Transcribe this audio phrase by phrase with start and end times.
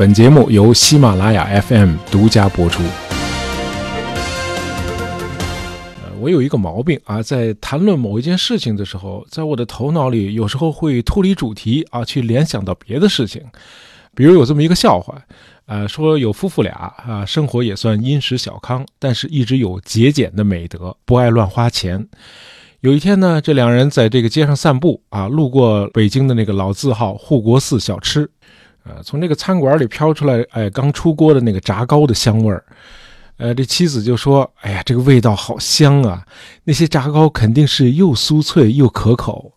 [0.00, 2.82] 本节目由喜马拉雅 FM 独家播出。
[6.02, 13.42] 呃，我有一个毛病啊，在谈论某一件事情的时候，在我的头脑里有时候会脱离主题啊，去联想到别的事情。
[14.14, 15.22] 比如有这么一个笑话，
[15.66, 16.72] 呃，说有夫妇俩
[17.06, 22.08] 啊，生活也算殷实小康，但是一直有节俭的美德，不爱乱花钱。
[22.80, 28.30] 有一天呢，这两人在这个街上散步啊，路过北京的那个老字号护国寺小吃。
[28.90, 32.64] 呃，从这个餐馆里飘出来，哎，刚出锅的那个炸糕的香味儿。
[33.36, 36.22] 呃，这妻子就说：“哎呀，这个味道好香啊！
[36.64, 39.52] 那些炸糕肯定是又酥脆又可口。”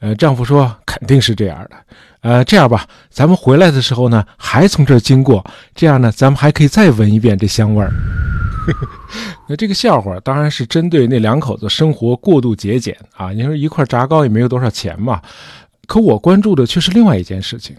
[0.00, 1.76] 呃，丈夫说：“肯定是这样的。
[2.20, 5.44] 呃，这样吧，咱们回来的时候呢，还从这儿经过，
[5.74, 7.92] 这样呢，咱们还可以再闻一遍这香味儿。”
[9.48, 13.30] 那这个笑话当然是针对那两口子生活过度节俭啊。
[13.30, 15.20] 你说一块炸糕也没有多少钱嘛。
[15.86, 17.74] 可我关注的却是另外一件事情，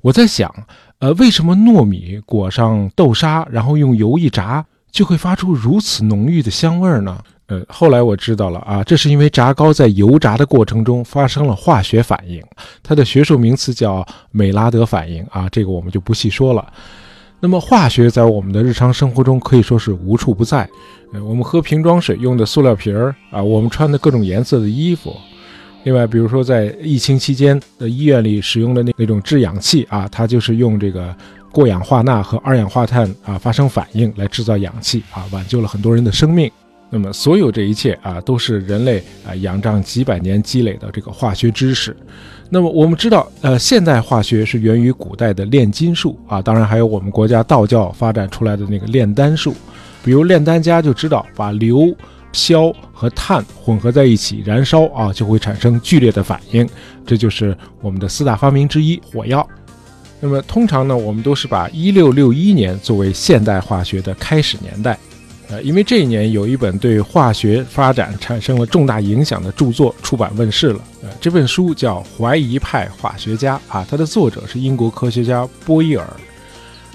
[0.00, 0.52] 我在想，
[0.98, 7.18] 呃，为什么糯米裹上豆沙，然后用油一炸，就会发出如此浓郁的香味呢？
[7.46, 12.42] 呃，后来我知道了啊，这是因为炸糕在油炸的过程中发生了化学反应，
[12.82, 16.72] 它的学术名词叫美拉德反应啊，这个我们就不细说了。
[17.40, 20.66] 那么化学在我们的日常生活中可以说是无处不在，
[21.12, 25.14] 呃，我们喝瓶装水用的塑料瓶儿啊，我们穿的各种颜色的衣服。
[25.84, 31.14] 另外，比如说在疫情期间的医院里使用的那那种制氧气啊，它就是用这个
[31.52, 36.50] 过氧化钠和二氧化碳啊发生反应来制造氧气啊，挽救了很多人的生命。
[36.88, 41.94] 那么，所有这一切啊，都是人类啊仰仗几百年积累的这个化学知识。
[42.48, 49.54] 那么，我们知道，呃，现代化学是源于古代的炼金术啊，当然还有我们国家道教发展出来的那个炼丹术。
[50.02, 51.94] 比如炼丹家就知道把硫。
[52.34, 56.68] 硝和碳混合在一起燃烧啊，就会产生剧烈的反应，
[57.06, 59.48] 这就是我们的四大发明之一——火药。
[60.20, 64.98] 那么通常呢，我们都是把一六六一年作为现代化学的开始年代，
[65.48, 76.06] 呃，因为这一年有一本对化学发展产生了重大影响的著作出版问世了，呃，这本书叫《怀疑派化学家》啊，它的作者是英国科学家波伊尔。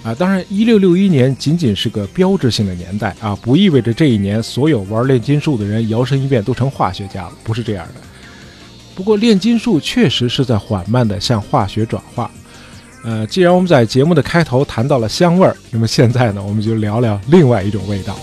[0.02, 7.96] 啊，当然，一六六一年仅仅是个标志性的年代啊，不意味着这一年所有玩炼金术的人摇身一变都成化学家了，不是这样的。
[8.96, 12.32] 不过，炼金术确实是在缓慢地向化学转化。
[13.04, 18.18] 呃，既然我们在节目的开头谈到了香味儿，那么现在呢，我们就聊聊另外一种味道。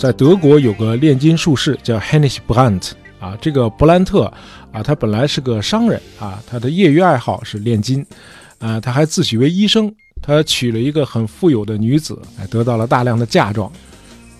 [0.00, 4.32] 在德国有个炼金术士叫 Heinrich Brandt 啊，这个布兰特
[4.72, 8.02] 啊，他本来是个商人啊，他的业余爱好是炼金，
[8.60, 13.70] 啊，他还自诩为医生，他娶了一个很富有的女子，哎，得到了大量的嫁妆。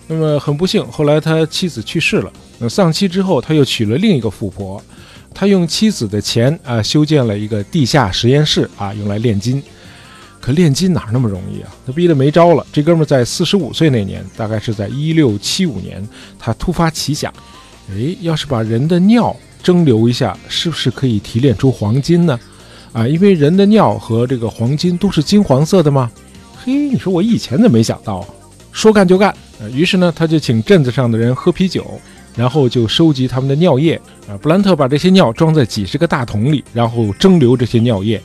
[0.07, 4.83] 那么很不幸，后来他妻子去世了，那丧妻之后，他又娶了另一个富婆，
[5.31, 9.61] 他用妻子的钱啊，修建了一个地下实验室啊，用来炼金。
[10.41, 11.69] 可炼金哪那么容易啊？
[11.85, 12.65] 他逼得没招了。
[12.73, 16.05] 这哥们在四十五岁那年，大概是在一六七五年，
[16.39, 17.31] 他突发奇想：
[17.91, 22.39] 哎，要是把人的尿蒸馏一下，是不是可以提炼出黄金呢？
[22.91, 26.11] 啊，因为人的尿和这个黄金都是金黄色的吗？
[26.65, 28.27] 嘿，你说我以前怎么没想到啊？
[28.71, 29.33] 说干就干。
[29.59, 31.85] 呃，于是呢，他就请镇子上的人喝啤酒，
[32.35, 33.95] 然后就收集他们的尿液。
[34.27, 38.19] 啊，布兰特把这些尿装在几十个大桶里，然后蒸馏这些尿液。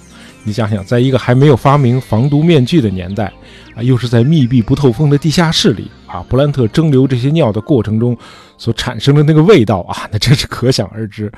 [0.46, 3.32] 你想想，在一个还没有发明防毒面具的年代，
[3.74, 8.16] 啊，又是在密闭不透风的地下室里，啊，布兰特蒸馏这些尿的过程中
[8.56, 11.30] 所产生的那个味道啊，那真是可想而知。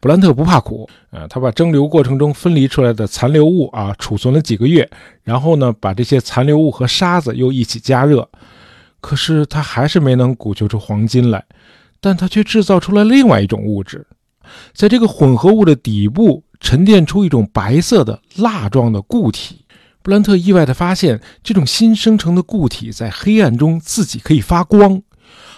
[0.00, 4.90] 布兰特不怕苦，啊，他把蒸馏过程中分离出来的残留物啊储存了几个月，
[5.22, 8.28] 然后呢，把这些残留物和沙子又一起加热，
[9.00, 11.44] 可是他还是没能鼓求出黄金来，
[12.00, 14.04] 但他却制造出了另外一种物质，
[14.74, 16.42] 在这个混合物的底部。
[16.60, 19.64] 沉淀出一种白色的蜡状的固体，
[20.02, 25.02] 布兰特意外地发现，这种新生成的固体在黑暗中自己可以发光。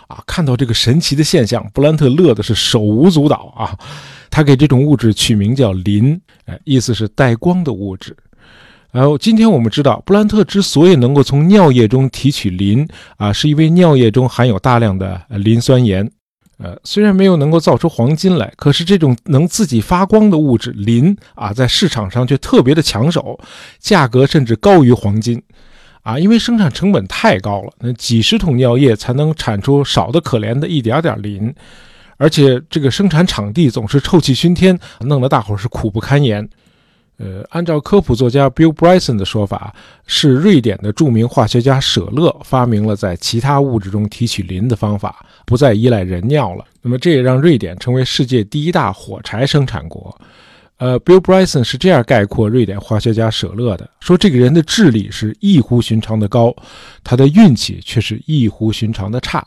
[0.08, 3.78] 啊，看到这个神奇的现象，布兰特乐的是手舞足蹈啊！
[4.30, 8.14] 他给这种物质取名叫磷，哎，意思是带光的物质。
[8.90, 16.10] 然后今天我们知道，布兰特之所以能够从尿液中提取磷，啊，是因为尿液中含有大量的磷酸盐。
[16.62, 23.38] 呃，虽然没有能够造出黄金来，可是这种能自己发光的物质磷啊，在市场上却特别的抢手，
[23.80, 25.42] 价格甚至高于黄金，
[26.02, 31.52] 啊，因为生产成本太高了，那几十桶尿液才能产出少的可怜的一点点磷，
[32.16, 36.48] 而且这个生产场地总是臭气熏天，弄得大伙是苦不堪言。
[37.22, 39.72] 呃，按照科普作家 Bill Bryson 的说法，
[40.08, 46.64] 是瑞典的著名化学家舍勒发明了在其他物质中提取磷的方法，不再依赖人尿了。
[46.80, 50.20] 那么这也让瑞典成为世界第一大火柴生产国。
[50.78, 56.52] 呃，Bill Bryson 是这样概括瑞典化学家舍勒的：说这个人的智力是异乎寻常的高，
[57.04, 59.46] 他的运气却是异乎寻常的差。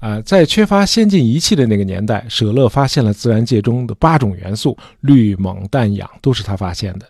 [0.00, 7.06] 啊，在缺乏先进仪器的那个年代，舍勒发现了自然界中的八种元素，氯、锰、氮、氧都是他发现的。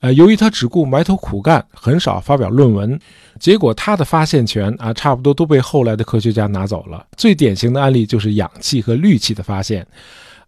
[0.00, 3.00] 呃，由于他只顾埋头苦干，很少发表论文，
[3.40, 7.06] 结果他的发现权啊，差不多都被后来的科学家拿走了。
[7.16, 9.86] 最典型的案例就是氧气和氯气的发现。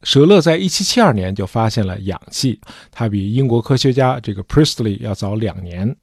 [0.02, 2.61] 舍勒在1772年就发现了氧气，
[2.93, 5.96] 他比英国科学家这个 Priestley 要早两年，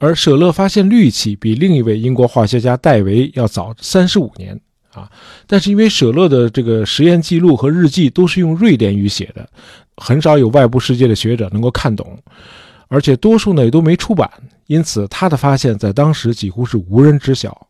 [0.00, 4.60] 而舍勒发现氯气比另一位英国化学家戴维要早三十五年。
[4.98, 5.10] 啊，
[5.46, 9.48] 但是因为舍勒的这个实验记录和日记都是用瑞典语写的，
[9.96, 12.18] 很少有外部世界的学者能够看懂，
[12.88, 14.28] 而且多数呢也都没出版，
[14.66, 17.66] 因此他的发现在当时几乎是无人知晓。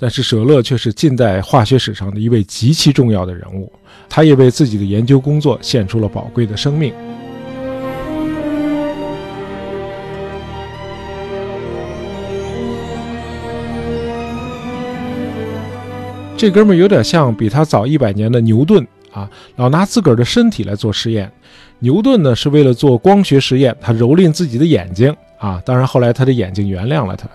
[0.00, 3.72] 但是舍勒却是近代化学史上的一位极其重要的人物，
[4.08, 6.94] 他也为自己的研究工作献出了宝贵的生命。
[16.38, 21.28] 这哥们儿有点像比他早一百年的牛顿啊，老拿自个儿的身体来做实验。
[21.80, 25.60] 牛顿呢是为了做光学实验，他蹂躏自己的眼睛啊。
[25.66, 27.28] 当然后来他的眼睛原谅了他。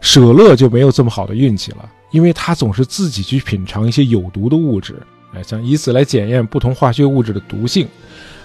[0.00, 4.96] 舍勒就没有这么好的运气了，因为他总是自己去品尝一些有毒的物质，
[5.32, 7.86] 哎，想以此来检验不同化学物质的毒性。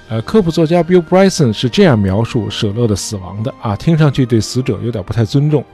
[0.10, 5.66] 呃，科普作家 Bill Bryson 是这样描述舍勒的死亡的啊，听上去对死者有点不太尊重。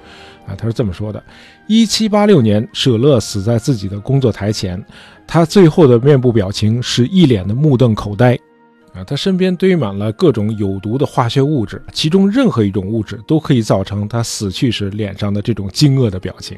[0.46, 1.24] 啊，他是这么说的：，
[1.68, 4.84] 一七八六年，舍勒死在自己的工作台前，
[5.26, 8.38] 他最后的面部表情是一脸的目瞪口呆。
[8.94, 16.58] 啊，他身边堆满了各种有毒的化学物质，其中任何一种物质都可以造成他死去时脸上的这种惊愕的表情。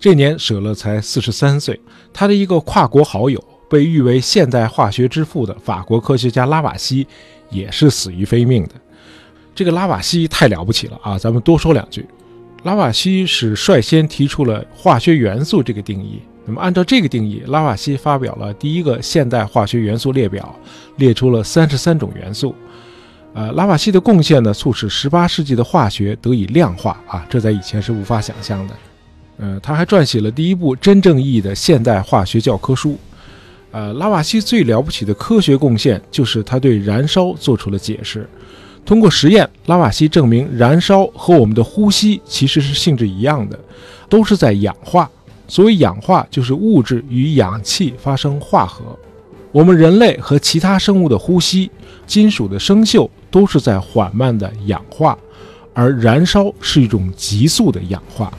[0.00, 1.78] 这年，舍勒才四十三岁，
[2.14, 7.06] 他的一个跨国好友，被誉为现代化学之父的法国科学家拉瓦锡，
[7.50, 8.70] 也是死于非命的。
[9.54, 11.18] 这个拉瓦锡太了不起了啊！
[11.18, 12.06] 咱们多说两句。
[12.64, 16.20] 拉瓦锡是率先提出了化学元素这个定义。
[16.44, 20.54] 那么，按照这个定义，拉瓦锡发表了第一个现代化学元素列表，
[20.96, 22.54] 列出了三十三种元素。
[23.34, 28.74] 呃，拉瓦锡的贡献呢，促使十八世纪的化学得以量化啊，这在以前是无法想象的。
[29.36, 32.98] 呃，他还撰写了第一部真正意义的现代化学教科书。
[33.70, 38.28] 呃，拉瓦锡最了不起的科学贡献就是他对燃烧做出了解释。
[38.88, 43.60] 通过实验，拉瓦锡证明燃烧和我们的呼吸其实是性质一样的，
[44.08, 45.10] 都是在氧化。
[45.46, 48.98] 所谓氧化，就是物质与氧气发生化合。
[49.52, 51.70] 我们人类和其他生物的呼吸、
[52.06, 55.18] 金属的生锈都是在缓慢的氧化，
[55.74, 58.32] 而燃烧是一种急速的氧化。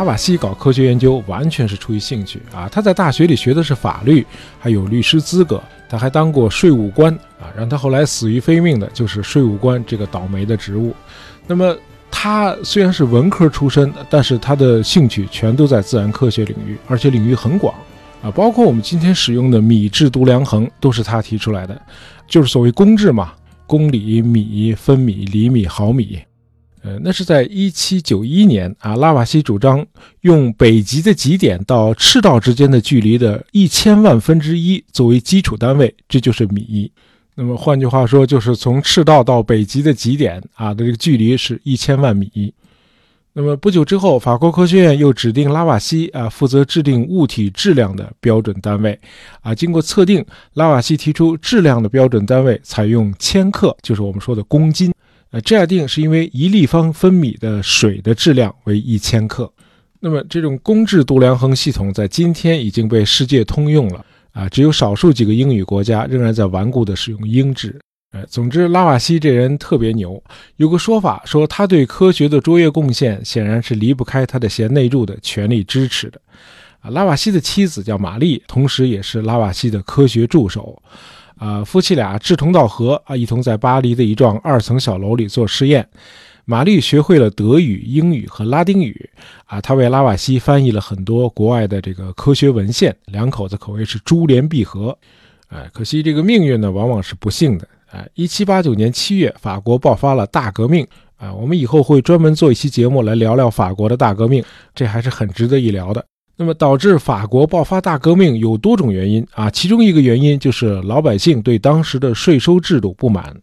[0.00, 2.66] 拉瓦西搞科学研究完全是出于兴趣啊！
[2.72, 4.26] 他在大学里学的是法律，
[4.58, 7.52] 还有律师资格，他还当过税务官啊！
[7.54, 10.94] 让他后来死于非命的就是税务官这个倒霉的职务。
[11.46, 11.76] 那么
[12.10, 17.74] 他虽然是文科出身，但是他的兴趣全都在自然科学领域，而且领域很广
[18.22, 18.30] 啊！
[18.30, 21.78] 包括我们今天使用的米制度量衡都是他提出来的，
[22.26, 23.34] 就是所谓公制嘛，
[23.66, 26.18] 公里、米、分米、厘米、毫米。
[26.82, 29.86] 呃，那是在一七九一年啊，拉瓦锡主张
[30.22, 36.90] 用北极的极点到赤道之间的距离的一千万分之一作为基础单位，这就是米。
[37.34, 42.52] 那么换句话说，就是从赤道到北极的极点啊的这个距离是一千万米。
[43.32, 48.98] 那么不久之后，法国科学院又指定拉瓦锡啊负责制定物体质量的标准单位
[49.40, 49.54] 啊。
[49.54, 54.92] 经过测定，拉瓦锡提出质量的标准单位采用千克，就是我们说的公斤。
[55.30, 59.52] 呃，这样定是因为一立方分米的水的质量为一千克。
[60.00, 67.78] 那么这种公制度量衡系统在今天已经被世界通用了啊，只有少数几个英语国家仍然在顽固地使用英制。
[68.12, 70.20] 呃，总之拉瓦锡这人特别牛，
[70.56, 76.20] 有个说法说他对科学的卓越贡献显然是离不开他的贤内助的全力支持的。
[76.80, 80.82] 啊，拉瓦锡的妻子叫玛丽，同时也是拉瓦锡的科学助手。
[81.40, 85.88] 啊，夫妻俩志同道合啊，一同在巴黎的一幢二层小楼里做实验。
[86.44, 89.08] 玛丽学会了德语、英语和拉丁语
[89.46, 94.96] 啊，她为拉瓦锡翻译了很多国外的这个科学文献，两口子可谓是珠联璧合。
[95.48, 97.66] 哎，可惜这个命运呢，往往是不幸的。
[97.90, 104.44] 哎，一七八九年七月，法国爆发了大革命啊，我们以后会专门做一期节目来聊聊法国的大革命，
[104.74, 106.04] 这还是很值得一聊的。
[106.40, 113.36] 那么导致法国爆发大革命有多种原因啊，其中一个原因就是老百姓对当时的税收制度不满，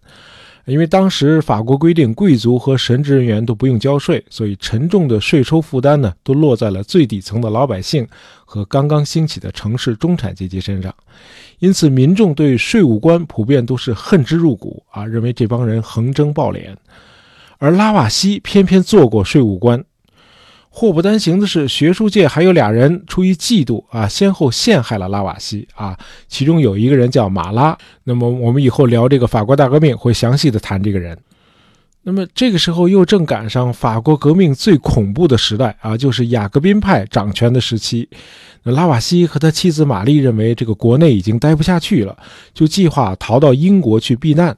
[0.65, 8.03] 因为当时法国规定贵族和神职人员都不用交税，所以沉重的税收负担呢都落在了最底层的老百姓
[8.43, 10.91] 和刚刚兴起的城市中产阶级身上，
[11.59, 16.75] 因此民众对税务官普遍都是恨之入骨啊，认为这帮人横征暴敛，
[17.59, 19.85] 而拉瓦锡偏偏做过税务官。
[20.79, 25.97] 祸不单行的是，学术界还有俩人出于嫉妒啊，先后陷害了拉瓦锡啊。
[26.27, 27.75] 其中有一个人叫马拉。
[28.03, 31.17] 那么我们以后聊这个法国大革命会详细的谈这个人。
[32.03, 38.07] 那么这个时候又正赶上法国革命最恐怖的时代啊，就是雅各宾派掌权的时期。
[38.61, 42.15] 那拉瓦锡和他妻子玛丽认为这个国内已经待不下去了，
[42.53, 44.55] 就计划逃到英国去避难。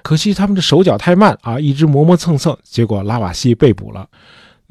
[0.00, 4.08] 可惜他们的手脚太慢啊，一直磨磨蹭蹭，结果拉瓦锡被捕了。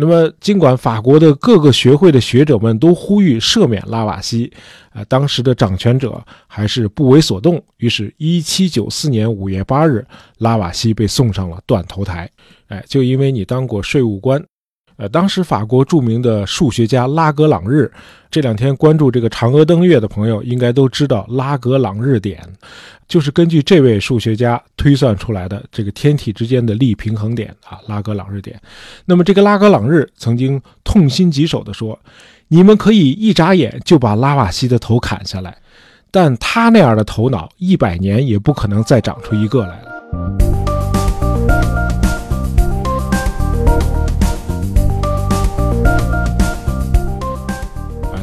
[0.01, 4.49] 那么，尽管法国的各个学会的学者们都呼吁赦免拉瓦锡，
[4.93, 7.61] 啊，当时的掌权者还是不为所动。
[7.79, 12.29] 于是，一七九四年五月八日，拉瓦锡被送上了断头台。
[12.69, 14.41] 哎，就因为你当过税务官。
[14.99, 17.89] 呃，当时法国著名的数学家拉格朗日，
[18.29, 22.37] 这两天关注这个嫦娥登月的朋友应该都知道拉格朗日点，
[23.07, 28.59] 就是根据这位数学家推算出来的这个天体之间的力平衡点啊，拉格朗日点。
[29.05, 31.97] 那么这个拉格朗日曾经痛心疾首地说
[32.49, 35.57] ：“你们可以一眨眼就把拉瓦锡的头砍下来，
[36.11, 40.67] 但他那样的头脑，一百年也不可能再长出一个来了。”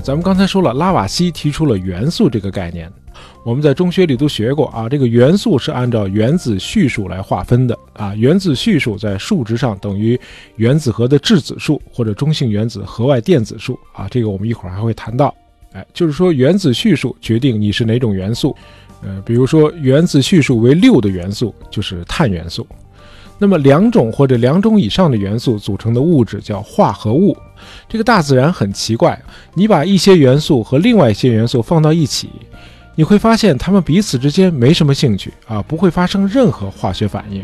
[0.06, 2.88] 咱们刚才说了，拉瓦锡提出了元素这个概念。
[3.44, 8.14] 我们在中学里都学过啊，这个元素是按照原子序数来划分的啊。
[8.14, 10.16] 原子序数在数值上等于
[10.54, 14.06] 原子核的质子数或者中性原子核外电子数啊。
[14.08, 15.34] 这个我们一会儿还会谈到。
[15.72, 18.54] 哎，就是说原子序数决定你是哪种元素。
[19.02, 22.64] 呃，比如说原子序数为六的元素就是碳元素。
[23.38, 27.36] 那么两种或者两种以上的元素组成的物质叫化合物。
[27.88, 29.20] 这个大自然很奇怪，
[29.54, 32.30] 你把一些元素和另外一些元素放到一起，
[32.94, 37.42] 你会发现它们彼此之间没什么兴趣啊，不会发生任何化学反应。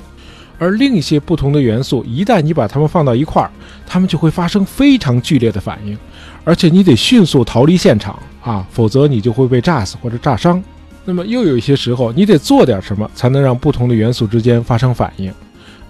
[0.59, 3.51] 而另一些不同的元素，一旦你把它们放到一块儿，
[3.87, 5.99] 它们就会发生非常剧烈的反应，
[6.45, 10.63] 而且你得迅速逃离现场啊，否则你就会被炸死或者炸伤。
[11.05, 15.33] 那么又有一些时候，你得做点什么才能让不同的元素之间发生反应。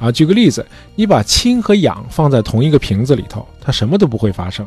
[0.03, 0.67] 啊，举个例子，
[0.97, 4.67] 你把氢和氧放在同一个瓶子里头，它什么都不会发生；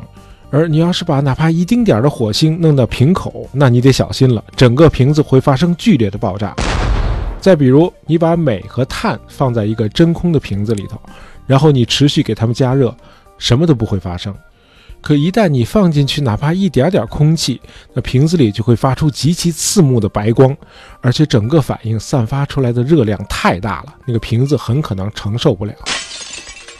[0.50, 6.54] 而你要是把哪怕一丁点儿的火星弄到瓶口，那你得小心了，整个瓶子会发生剧烈的爆炸。
[7.38, 10.98] 再比如，你把镁和碳放在一个真空的瓶子里头，
[11.46, 12.96] 然后你持续给它们加热，
[13.36, 14.34] 什么都不会发生。
[15.06, 17.60] 可一旦你放进去哪怕一点点空气，
[17.92, 20.56] 那瓶子里就会发出极其刺目的白光，
[21.00, 25.72] 而且整个反应散发出来的热量太大了，那个瓶子很可能承受不了。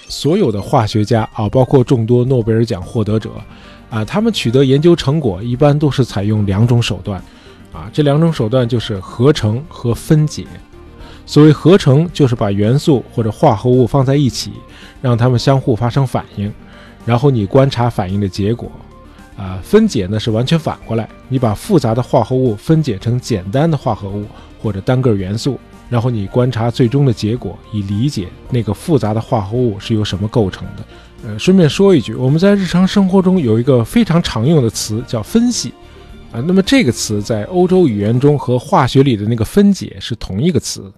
[0.08, 3.30] 所有的化学家啊，包括众多诺贝尔奖获得者
[3.90, 7.22] 啊，他们取得研究成果一般都是采用两种手段
[7.72, 10.44] 啊，这两种手段就是合成和分解。
[11.26, 14.50] 所谓合成，就是把元素或者化合物放在一起，
[15.00, 16.52] 让它们相互发生反应。
[17.06, 18.70] 然后你观察反应的结果，
[19.38, 24.24] 啊，分解呢是完全反过来，你把复杂的化合物分解成简单的化合物
[24.60, 25.58] 或者单个元素，
[25.88, 30.84] 然后你观察最终的结果，以理解那个复杂的化合物是由什么构成的。
[31.24, 35.72] 呃，顺便说一句，我们在日常生活中有一个非常常用的词叫分析，
[36.32, 40.92] 啊，那么这个词在欧洲语言中和化学里的那个分解是同一个词。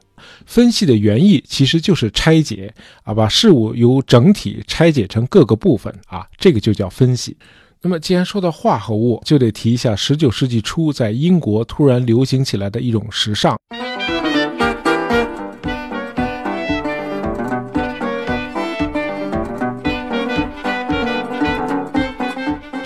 [0.47, 2.73] 分析的原意其实就是拆解
[3.03, 7.37] 啊，把事物由整体拆解成各个部分啊，这个就叫分析。
[7.81, 13.57] 那么既然说到化合物，就得提一下十九世纪初在英国突然流行起来的一种时尚。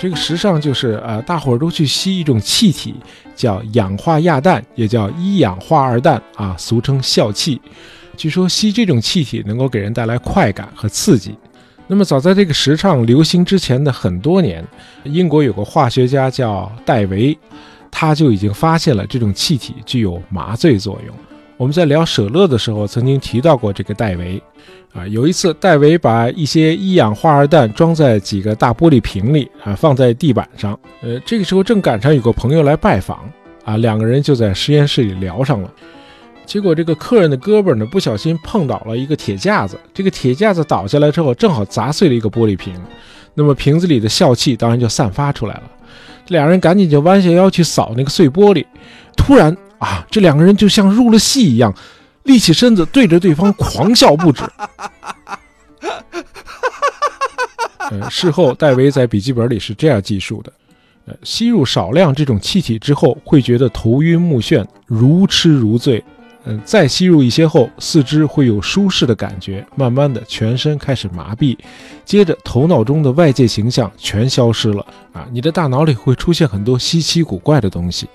[0.03, 2.93] 这个时尚就是呃，大伙儿都去吸一种气体，
[3.37, 7.61] 叫氧化亚氮，也叫一氧化二氮啊，俗称笑气。
[8.17, 11.33] 据说吸这种气体能够给人带来快感和刺激。
[11.87, 14.61] 那么早在这个时尚流行之前的很多年，
[15.05, 17.37] 英国有个化学家叫戴维，
[17.89, 21.15] 他就已经发现了这种气体具有麻醉作用。
[21.63, 24.43] 我们在聊舍勒的时候曾经提到过这个戴维。
[24.91, 30.77] 啊，有一次，戴维把一些一氧化二氮装在几个大玻璃瓶里啊，放在地板上。
[31.01, 33.17] 呃，这个时候正赶上有个朋友来拜访
[33.63, 35.71] 啊，两个人就在实验室里聊上了。
[36.45, 42.73] 结果这个客人的胳膊呢，不小心碰倒了一个铁架子，这个铁架子倒下来之后，正好砸碎了一个玻璃瓶。
[43.35, 45.63] 那么瓶子里的笑气当然就散发出来了。
[46.27, 48.65] 两人赶紧就弯下腰去扫那个碎玻璃，
[49.15, 51.73] 突然啊，这两个人就像入了戏一样，
[52.23, 54.43] 立起身子对着对方狂笑不止。
[57.91, 60.53] 呃，事后戴维在笔记本里是这样记述的：
[61.05, 66.01] 呃，吸入少量这种气体之后，会觉得头晕目眩，如痴如醉。
[66.45, 71.57] 嗯，再吸入一些后，四肢会有舒适的感觉，慢慢的全身开始麻痹，
[72.03, 75.25] 接着头脑中的外界形象全消失了啊！
[75.31, 78.09] 你的大脑里会出现很多稀奇古怪的东西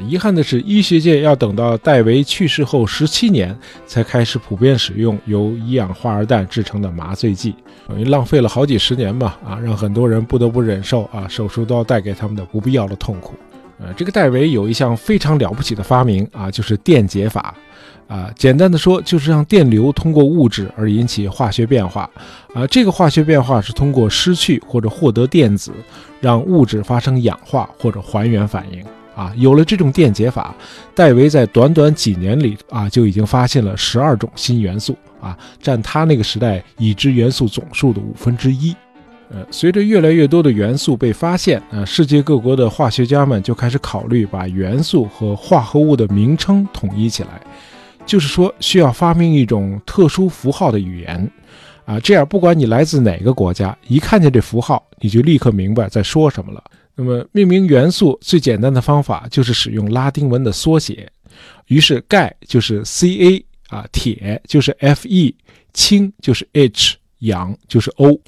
[0.00, 3.56] 遗憾的是，医学界要等到戴维去世后十七年，
[3.86, 7.54] 才开始普遍使用由一氧化二氮制成的麻醉剂，
[7.88, 9.58] 等于浪费了好几十年嘛啊！
[9.58, 13.34] 让很多人不得不忍受啊手术刀带给他们的不必要的痛苦。
[13.78, 17.54] 呃，这个戴维有一项非常了不起的发明啊，就是电解法。
[18.08, 22.08] 啊，简单的说，就是让电流通过物质而引起化学变化。
[22.52, 25.72] 啊，这个化学变化是通过失去或者获得电子，
[26.20, 28.84] 让物质发生氧化或者还原反应。
[29.14, 30.54] 啊，有了这种电解法，
[30.94, 34.96] 戴维在短短几年里啊，就已经发现了十二种新元素。
[35.20, 38.74] 啊，占他那个时代已知元素总数的五分之一。
[39.30, 47.40] 呃，随着越来越多的元素被发现，啊，世界各国的化学家们就开始考虑把元素和化合物的名称统一起来，
[48.04, 51.30] 就是说需要发明一种特殊符号的语言，
[51.84, 56.60] 啊，这样不管你来自哪个国家，一看见这符号，你就立刻明白在说什么了。
[56.94, 61.10] 那么命名元素最简单的方法就是使用拉丁文的缩写，
[61.66, 65.34] 于是钙就是 Ca，啊，铁就是 Fe，
[65.72, 68.20] 氢就是 H，氧就是 O。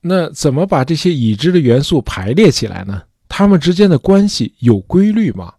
[0.00, 3.02] 那怎么把这些已知的元素排列起来呢？
[3.28, 5.52] 它们之间的关系有规律吗？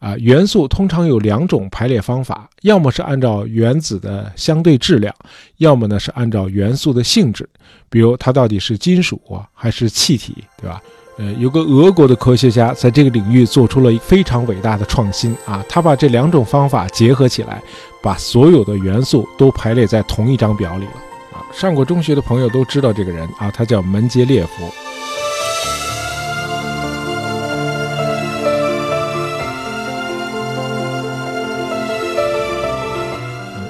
[0.00, 5.14] 啊，元素通常有两种排列方法，要么是按照原子的相对质量，
[5.58, 7.48] 要么呢是按照元素的性质，
[7.88, 10.82] 比如它到底是金属啊还是气体，对吧？
[11.20, 17.62] 呃，有个俄国的科学家在这个领域做出了非常伟大的创新啊，他把这两种方法结合起来，
[18.00, 20.92] 把所有的元素都排列在同一张表里了。
[21.32, 24.50] 啊上过中学的朋友都知道这个人啊，他叫门捷列夫。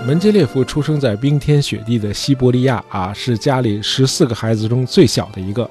[0.07, 5.68] 门捷列夫出生在冰天雪地的西伯利亚啊，是家里十四个孩子中最小的一个。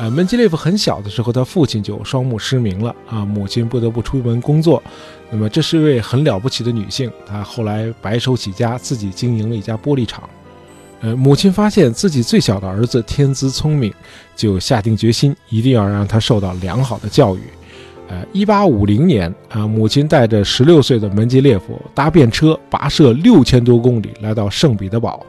[0.00, 4.82] 呃，门捷列夫很小的时候，他父亲就双目失明了啊，母亲不得不出门工作。
[5.30, 10.26] 那么，这是一位很了不起的女性，她后来白手起家，自己经营了一家玻璃厂。
[11.02, 13.92] 呃，母亲发现自己最小的儿子天资聪明，
[14.34, 17.40] 就下定决心一定要让他受到良好的教育。
[18.08, 25.26] 呃，一八五零年啊，母亲带着十六岁的门捷列夫搭便车跋涉六千多公里来到圣彼得堡，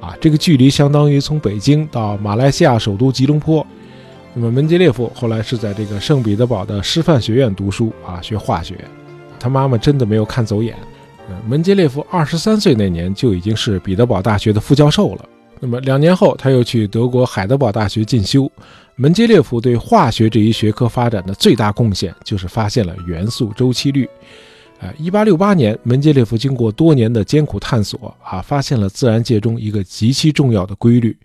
[0.00, 3.66] 啊，这个距离相当于从北京到马来西亚首都吉隆坡。
[4.34, 8.76] 那么门捷列夫后来是在这个圣彼得堡的师范学院读书啊，学化学。
[9.38, 10.74] 他妈妈真的没有看走眼。
[11.46, 15.28] 门捷列夫二十三岁那年就已经是彼得堡大学的副教授了。
[15.60, 18.50] 那么两年后，他又去德国海德堡大学进修。
[18.96, 24.08] 门捷列夫对化学这一学科发展的最大贡献就是发现了元素周期律。
[24.80, 31.16] 呃，一八六八年，门捷列夫经过多年的艰苦探索啊，发现了自然界中一个极其重要的规律，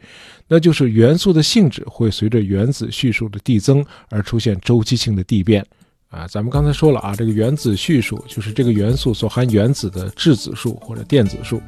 [0.48, 5.66] 那就是元素的性质会随着原子序数的递增而出现周期性的递变。
[6.10, 11.62] 啊，咱们刚才说了啊，这个原子序数就是这个元素所含原子的质子数或者电子数。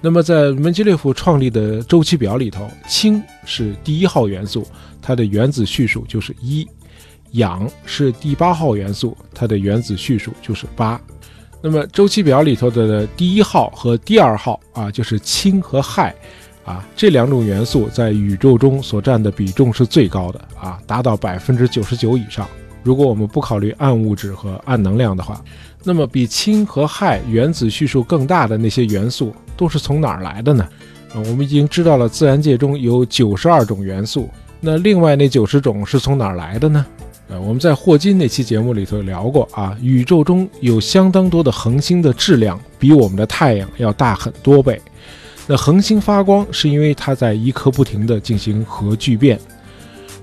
[0.00, 4.66] 那么在门捷列夫创立的周期表里头，氢是第一号元素，
[5.02, 6.64] 它的原子序数就是一；
[7.32, 10.98] 氧是第八号元素，它的原子序数就是八。
[11.60, 16.14] 那么周期表里头的第一号和第二号啊，就是氢和氦
[16.68, 22.46] 啊，这两种元素在宇宙中所占的比重是最高的啊，达到百分之九十九以上。
[22.82, 25.42] 如果我们不考虑暗物质和暗能量的话，
[25.82, 30.68] 那么比氢和氦原子序数更大的那些元素都是从哪儿来的呢？
[31.14, 34.28] 啊，我们已经知道了自然界中有九十二种元素，
[34.60, 36.84] 那另外那九十种是从哪儿来的呢？
[37.28, 44.80] 呃，我们在霍金那期节目里头聊过啊，宇宙中有相当多的恒星的质量比我们的太阳要大很多倍。
[45.48, 49.40] 那恒星发光是因为它在一刻不停地进行核聚变，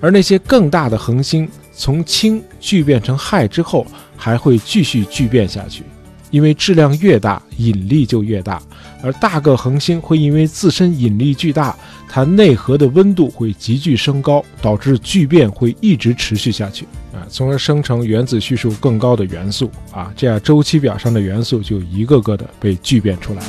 [0.00, 1.46] 而那些更大的恒星。
[1.78, 3.86] 从氢聚变成氦之后，
[4.16, 5.82] 还会继续聚变下去，
[6.30, 8.62] 因为质量越大，引力就越大。
[9.02, 11.76] 而大个恒星会因为自身引力巨大，
[12.08, 23.42] 它内核的温度会急剧升高，导致聚变会一直持续下去啊，从而生成原子序数更高的元素啊，这样周期表上的元素就一个个的被聚变出来。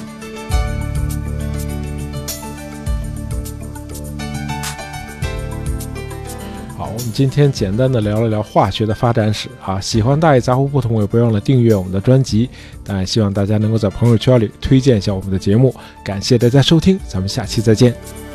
[7.12, 9.80] 今天简单的聊了聊化学的发展史啊。
[9.80, 12.50] 喜欢大爷杂货铺的朋友，不要忘了订阅我们的专辑。
[12.84, 15.74] 当然，希望大家能够在朋友圈里推荐一下我们的节目。
[16.04, 18.27] 感谢大家收听，咱们下期再见。